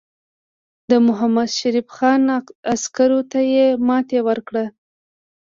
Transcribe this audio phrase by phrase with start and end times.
[0.89, 2.21] د محمدشریف خان
[2.73, 4.65] عسکرو ته یې ماته ورکړه.